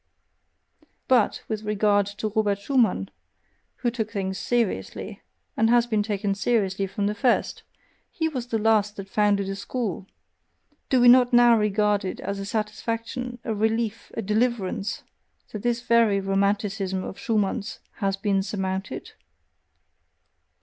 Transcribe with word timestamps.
But 1.07 1.43
with 1.47 1.61
regard 1.61 2.07
to 2.07 2.29
Robert 2.35 2.57
Schumann, 2.57 3.11
who 3.75 3.91
took 3.91 4.09
things 4.09 4.39
seriously, 4.39 5.21
and 5.55 5.69
has 5.69 5.85
been 5.85 6.01
taken 6.01 6.33
seriously 6.33 6.87
from 6.87 7.05
the 7.05 7.13
first 7.13 7.61
he 8.09 8.27
was 8.27 8.47
the 8.47 8.57
last 8.57 8.95
that 8.95 9.07
founded 9.07 9.47
a 9.47 9.55
school, 9.55 10.07
do 10.89 10.99
we 11.01 11.07
not 11.07 11.33
now 11.33 11.55
regard 11.55 12.03
it 12.03 12.19
as 12.19 12.39
a 12.39 12.45
satisfaction, 12.47 13.37
a 13.43 13.53
relief, 13.53 14.09
a 14.17 14.23
deliverance, 14.23 15.03
that 15.51 15.61
this 15.61 15.83
very 15.83 16.19
Romanticism 16.19 17.03
of 17.03 17.19
Schumann's 17.19 17.77
has 17.97 18.17
been 18.17 18.41
surmounted? 18.41 19.11